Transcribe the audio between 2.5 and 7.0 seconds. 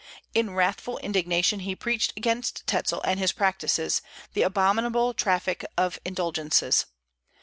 Tetzel and his practices, the abominable traffic of indulgences.